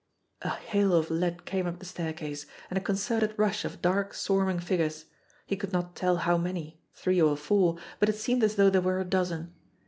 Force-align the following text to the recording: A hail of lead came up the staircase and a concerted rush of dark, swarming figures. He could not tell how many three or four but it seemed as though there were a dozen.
A 0.41 0.49
hail 0.49 0.95
of 0.95 1.11
lead 1.11 1.45
came 1.45 1.67
up 1.67 1.77
the 1.77 1.85
staircase 1.85 2.47
and 2.71 2.77
a 2.79 2.81
concerted 2.81 3.35
rush 3.37 3.63
of 3.63 3.83
dark, 3.83 4.15
swarming 4.15 4.59
figures. 4.59 5.05
He 5.45 5.55
could 5.55 5.71
not 5.73 5.95
tell 5.95 6.17
how 6.17 6.39
many 6.39 6.81
three 6.95 7.21
or 7.21 7.37
four 7.37 7.77
but 7.99 8.09
it 8.09 8.15
seemed 8.15 8.43
as 8.43 8.55
though 8.55 8.71
there 8.71 8.81
were 8.81 8.99
a 8.99 9.05
dozen. 9.05 9.53